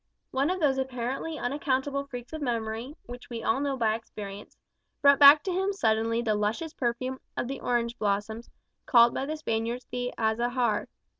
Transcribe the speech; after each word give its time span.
One 0.31 0.49
of 0.49 0.59
those 0.59 0.79
apparently 0.79 1.37
unaccountable 1.37 2.05
freaks 2.07 2.33
of 2.33 2.41
memory, 2.41 2.95
which 3.05 3.29
we 3.29 3.43
all 3.43 3.59
know 3.59 3.77
by 3.77 3.93
experience, 3.93 4.57
brought 4.99 5.19
back 5.19 5.43
to 5.43 5.51
him 5.53 5.71
suddenly 5.71 6.23
the 6.23 6.33
luscious 6.33 6.73
perfume 6.73 7.19
of 7.37 7.47
the 7.47 7.59
orange 7.61 7.99
blossoms, 7.99 8.49
called 8.87 9.13
by 9.13 9.27
the 9.27 9.37
Spaniards 9.37 9.85
the 9.91 10.11
azahar. 10.17 10.87